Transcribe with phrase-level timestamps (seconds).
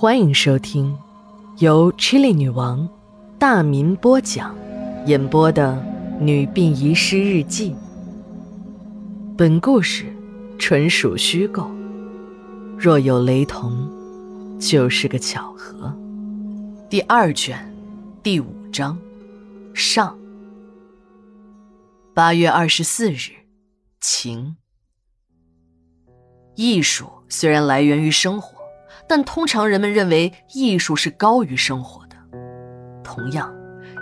[0.00, 0.96] 欢迎收听
[1.56, 2.88] 由 Chili 女王
[3.36, 4.56] 大民播讲、
[5.06, 5.72] 演播的
[6.22, 7.72] 《女病遗失日记》。
[9.36, 10.04] 本故事
[10.56, 11.68] 纯属虚构，
[12.78, 13.90] 若有雷同，
[14.60, 15.92] 就是个巧合。
[16.88, 17.58] 第二卷
[18.22, 18.96] 第五章
[19.74, 20.16] 上。
[22.14, 23.32] 八月二十四日，
[24.00, 24.54] 晴。
[26.54, 28.57] 艺术虽然来源于生活。
[29.08, 32.16] 但通常人们认为艺术是高于生活的。
[33.02, 33.52] 同样，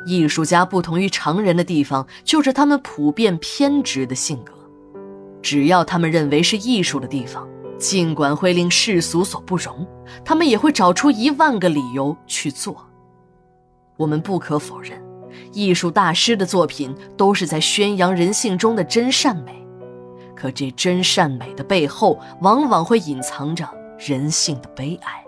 [0.05, 4.53] 艺术家不同于常人的地方，就是他们普遍偏执的性格。
[5.41, 9.87] 只要他们认为是艺术的地方，尽管会令世俗所不容，
[10.25, 12.85] 他们也会找出一万个理由去做。
[13.97, 15.01] 我们不可否认，
[15.53, 19.65] 艺术大师的作品都是在宣扬人性中的真善美，
[20.35, 23.69] 可这真善美的背后，往往会隐藏着。
[23.99, 25.25] 人性的悲哀，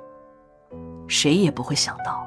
[1.07, 2.27] 谁也不会想到，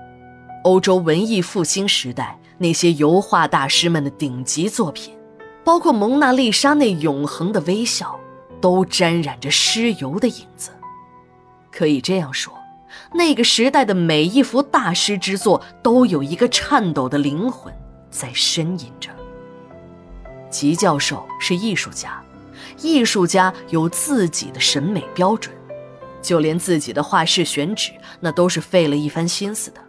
[0.64, 5.16] 欧洲文艺复兴时代那些油画大师们的顶级作品，
[5.64, 8.20] 包括蒙娜丽莎那永恒的微笑，
[8.60, 10.72] 都沾染着尸油的影子。
[11.72, 12.52] 可以这样说，
[13.14, 17.72] 那个时代的每一幅大师之作，都有一个颤抖的灵魂
[18.10, 19.12] 在呻吟着。
[20.50, 22.22] 吉教授是艺术家，
[22.82, 25.56] 艺术家有自己的审美标准。
[26.22, 29.82] 就连自己的画室选址，那都是费了一番心思的。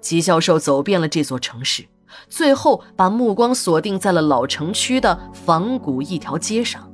[0.00, 1.84] 吉教授走遍了这座城市，
[2.28, 6.90] 最后把目光锁定在了老城区的仿古一条街上。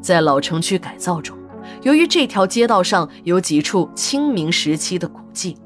[0.00, 1.36] 在老城区改造中，
[1.82, 5.58] 由于这条街道上有几处清明时期的古迹，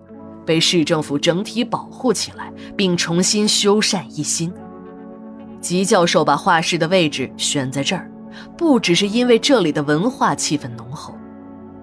[0.44, 4.52] 被市政府整体保护起来，并重新修缮一新。
[5.60, 8.10] 吉教授把画室的位置选在这儿，
[8.56, 11.14] 不只是因为这里的文化气氛浓厚。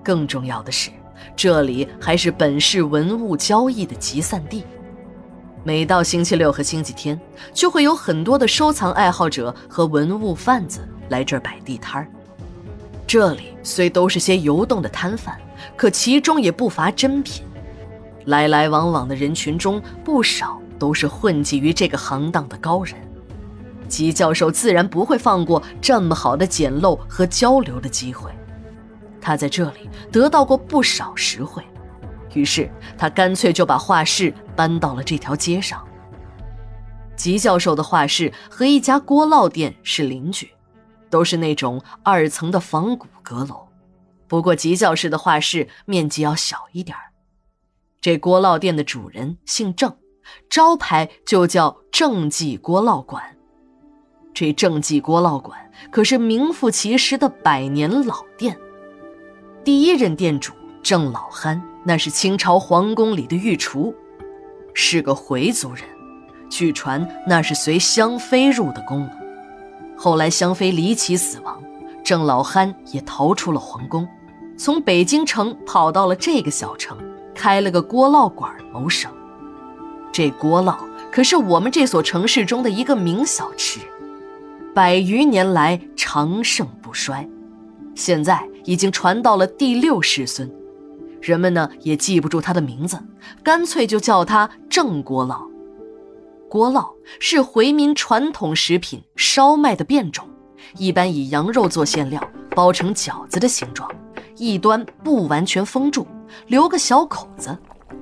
[0.08, 0.90] 更重要的是，
[1.36, 4.64] 这里还是本市文物交易的集散地。
[5.66, 7.20] 每到星期六和星期天，
[7.54, 12.08] 就会有很多的收藏爱好者和文物贩子来这儿摆地摊儿。
[13.06, 15.38] 这里虽都是些游动的摊贩，
[15.76, 17.44] 可其中也不乏珍品。
[18.28, 22.96] 来来往往的人群中，不少都是混迹于这个行当的高人。
[23.90, 28.32] 吉教授自然不会放过这么好的捡漏和交流的机会。
[29.28, 31.62] 他在这里得到过不少实惠，
[32.34, 35.86] 于是他干脆就把画室搬到了这条街上。
[37.18, 40.50] 吉教授的画室和一家锅烙店是邻居，
[41.10, 43.68] 都是那种二层的仿古阁楼。
[44.30, 46.96] 不过吉教室的画室面积要小一点
[48.00, 49.94] 这锅烙店的主人姓郑，
[50.50, 53.36] 招牌就叫郑记锅烙馆。
[54.34, 58.58] 这郑记锅烙馆可是名副其实的百年老店。
[59.68, 63.94] 第一任店主郑老憨，那是清朝皇宫里的御厨，
[64.74, 65.84] 是个回族人。
[66.50, 69.06] 据传那是随香妃入的宫。
[69.98, 71.62] 后来香妃离奇死亡，
[72.02, 74.08] 郑老憨也逃出了皇宫，
[74.58, 76.98] 从北京城跑到了这个小城，
[77.36, 79.12] 开了个锅烙馆谋生。
[80.14, 80.78] 这锅烙
[81.12, 83.82] 可是我们这所城市中的一个名小吃，
[84.74, 87.28] 百余年来长盛不衰。
[87.98, 90.48] 现在已经传到了第六世孙，
[91.20, 92.96] 人们呢也记不住他的名字，
[93.42, 95.42] 干脆就叫他郑锅烙。
[96.48, 96.88] 锅烙
[97.20, 100.30] 是回民传统食品烧麦的变种，
[100.78, 102.22] 一般以羊肉做馅料，
[102.52, 103.90] 包成饺子的形状，
[104.38, 106.06] 一端不完全封住，
[106.46, 107.58] 留个小口子，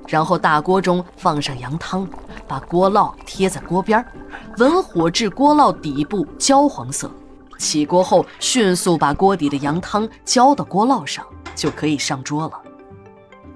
[0.06, 2.06] 然后大锅中放上羊汤，
[2.46, 4.04] 把锅烙贴在锅边
[4.58, 7.10] 文火至锅烙底部焦黄色。
[7.58, 12.62] 起锅后，迅速把锅底的羊汤浇到锅烙上，就可以上桌了。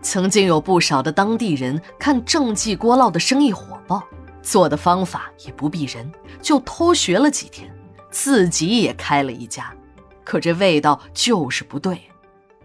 [0.03, 4.03] 曾经有不少的当地人看正记锅烙的生意火爆，
[4.43, 7.71] 做的方法也不避人，就偷学了几天，
[8.11, 9.73] 自己也开了一家。
[10.25, 12.01] 可这味道就是不对，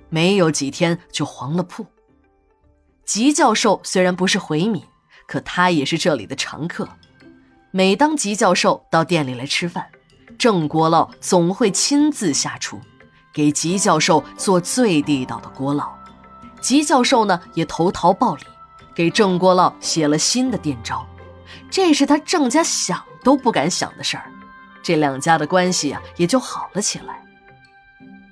[0.10, 1.86] 没有几天就黄了铺。
[3.04, 4.82] 吉教授虽然不是回民，
[5.28, 6.88] 可他也是这里的常客。
[7.72, 9.88] 每当吉教授到店里来吃饭，
[10.38, 12.80] 郑锅烙总会亲自下厨，
[13.34, 15.88] 给吉教授做最地道的锅烙。
[16.62, 18.44] 吉教授呢也投桃报李，
[18.94, 21.06] 给郑锅烙写了新的店招。
[21.70, 24.32] 这是他郑家想都不敢想的事儿。
[24.84, 27.22] 这两家的关系啊也就好了起来。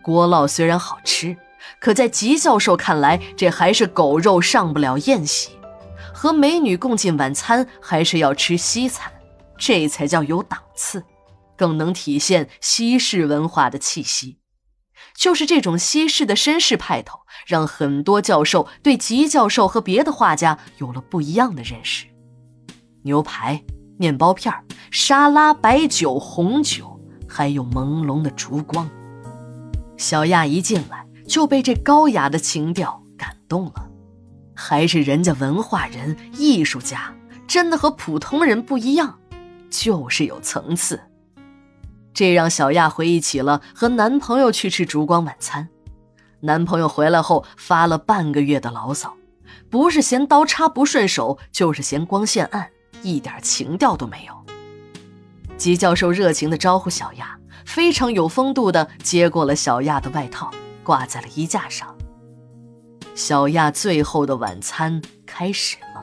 [0.01, 1.35] 锅烙虽然好吃，
[1.79, 5.51] 可在吉教授看来，这还是狗肉上不了宴席。
[6.13, 9.11] 和美女共进晚餐，还是要吃西餐，
[9.57, 11.03] 这才叫有档次。
[11.57, 14.39] 更能体现西式文化的气息。
[15.15, 22.07] 就是这种西式的绅士派头，让很多教授对吉教授和别的画家有了不一样的认识。
[23.03, 23.63] 牛排、
[23.99, 24.51] 面包片、
[24.89, 28.89] 沙拉、白酒、红酒，还有朦胧的烛光。
[29.97, 33.89] 小亚一进来就被这高雅的情调感动了，
[34.55, 37.13] 还是人家文化人、艺术家，
[37.47, 39.19] 真的和普通人不一样，
[39.69, 40.99] 就是有层次。
[42.13, 45.69] 这让小亚回忆起了和男朋友去吃烛光晚餐，
[46.41, 49.15] 男朋友回来后发了半个月的牢骚，
[49.69, 52.69] 不是嫌刀叉不顺手，就是嫌光线暗，
[53.01, 54.33] 一点情调都没有。
[55.57, 60.51] 吉教授热情地招呼小亚，非常有风度地接过了小亚的外套，
[60.83, 61.95] 挂在了衣架上。
[63.15, 66.01] 小亚最后的晚餐开始了，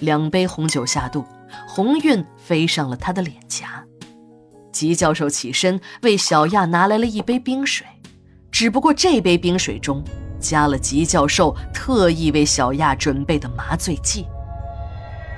[0.00, 1.24] 两杯红酒下肚，
[1.68, 3.85] 红晕飞上了他的脸颊。
[4.76, 7.86] 吉教授起身为小亚拿来了一杯冰水，
[8.52, 10.04] 只不过这杯冰水中
[10.38, 14.26] 加了吉教授特意为小亚准备的麻醉剂。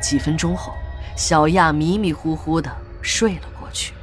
[0.02, 0.74] 几分钟后，
[1.16, 2.68] 小亚迷迷糊糊的
[3.00, 3.94] 睡了过去。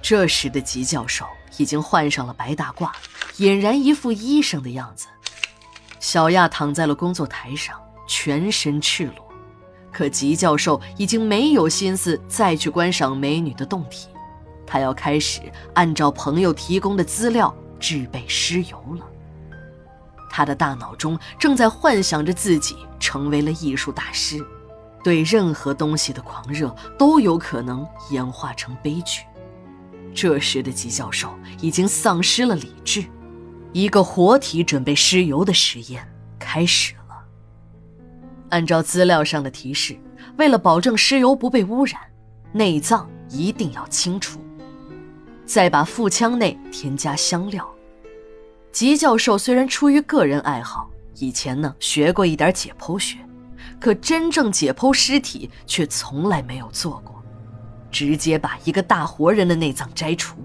[0.00, 1.26] 这时的吉教授
[1.58, 2.90] 已经换上了白大褂，
[3.36, 5.08] 俨然一副医生的样子。
[6.00, 7.78] 小亚躺在了工作台上，
[8.08, 9.25] 全身赤裸。
[9.96, 14.08] 可吉教授已经没有心思再去观赏美女的胴体，
[14.66, 15.40] 他要开始
[15.72, 19.06] 按照朋友提供的资料制备尸油了。
[20.30, 24.44] 他的大脑中正在幻想着自己成为了艺术大师，
[25.02, 29.22] 对任何东西的狂热都有可能演化成悲剧。
[30.14, 31.30] 这时的吉教授
[31.62, 33.02] 已经丧失了理智，
[33.72, 36.06] 一个活体准备尸油的实验
[36.38, 37.05] 开始了。
[38.50, 39.96] 按照资料上的提示，
[40.36, 42.00] 为了保证尸油不被污染，
[42.52, 44.40] 内脏一定要清除，
[45.44, 47.68] 再把腹腔内添加香料。
[48.72, 53.18] 吉教授虽然出于个人爱好，以前呢学过一点解剖学，
[53.80, 57.16] 可真正解剖尸体却从来没有做过。
[57.90, 60.36] 直接把一个大活人的内脏摘除，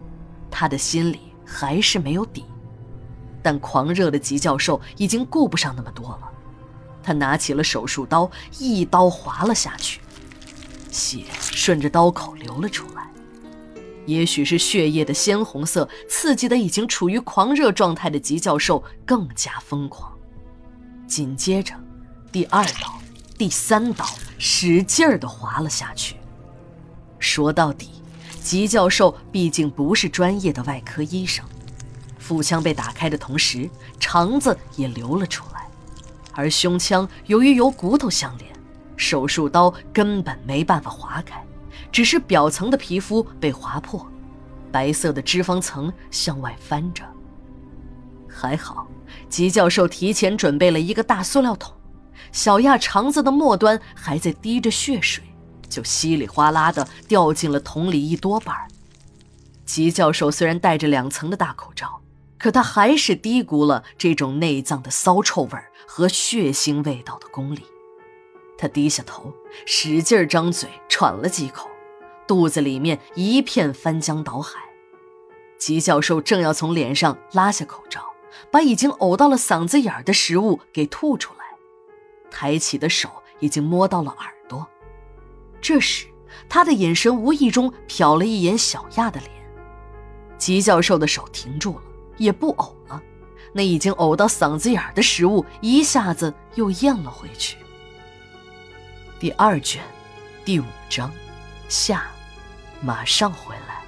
[0.49, 2.45] 他的心里还是没有底。
[3.43, 6.30] 但狂热的吉教授已经顾不上那么多了。
[7.03, 10.01] 他拿起了手术刀，一刀划了下去，
[10.91, 13.09] 血顺着刀口流了出来。
[14.05, 20.11] 也许是血液的鲜红色刺激的已经处于狂热状态的吉教授更加疯狂。
[21.07, 21.73] 紧接着，
[22.31, 22.99] 第二刀、
[23.37, 24.05] 第三刀
[24.37, 26.15] 使劲儿的划了下去。
[27.19, 27.89] 说到底，
[28.41, 31.45] 吉教授毕竟不是专业的外科医生。
[32.17, 33.69] 腹腔被打开的同时，
[33.99, 35.50] 肠子也流了出来。
[36.33, 38.49] 而胸腔由于有骨头相连，
[38.95, 41.43] 手术刀根本没办法划开，
[41.91, 44.05] 只是表层的皮肤被划破，
[44.71, 47.03] 白色的脂肪层向外翻着。
[48.27, 48.87] 还好，
[49.29, 51.73] 吉教授提前准备了一个大塑料桶，
[52.31, 55.23] 小亚肠子的末端还在滴着血水，
[55.67, 58.55] 就稀里哗啦的掉进了桶里一多半。
[59.65, 61.99] 吉教授虽然戴着两层的大口罩。
[62.41, 65.51] 可他还是低估了这种内脏的骚臭味
[65.85, 67.61] 和血腥味道的功力。
[68.57, 69.31] 他低下头，
[69.67, 71.69] 使劲张嘴喘了几口，
[72.27, 74.59] 肚子里面一片翻江倒海。
[75.59, 78.03] 吉教授正要从脸上拉下口罩，
[78.49, 81.45] 把已经呕到了嗓子眼儿的食物给吐出来，
[82.31, 83.07] 抬起的手
[83.39, 84.67] 已经摸到了耳朵。
[85.61, 86.07] 这时，
[86.49, 89.31] 他的眼神无意中瞟了一眼小亚的脸，
[90.39, 91.83] 吉教授的手停住了。
[92.17, 93.01] 也不呕了，
[93.53, 97.57] 那已经呕到嗓子眼的食物一下子又咽了回去。
[99.19, 99.81] 第二卷，
[100.43, 101.11] 第五章，
[101.69, 102.05] 下，
[102.81, 103.81] 马上回来。